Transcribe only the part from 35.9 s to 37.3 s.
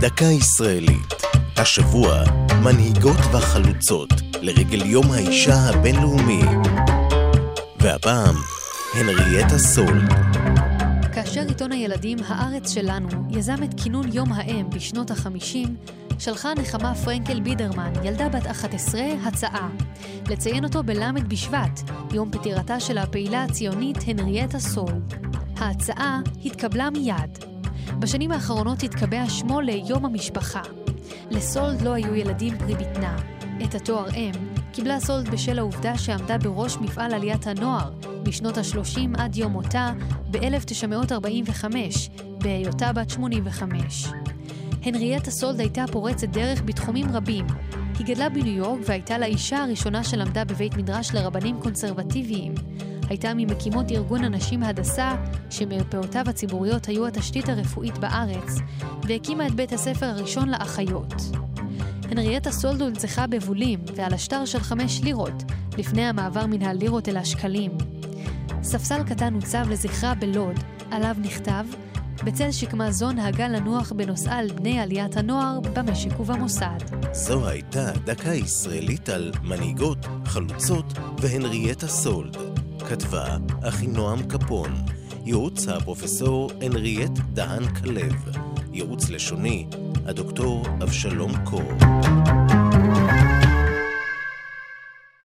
שעמדה בראש מפעל